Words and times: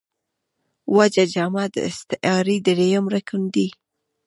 وجه 0.95 1.23
جامع 1.33 1.63
داستعارې 1.75 2.55
درېیم 2.67 3.05
رکن 3.13 3.41
دﺉ. 3.53 3.67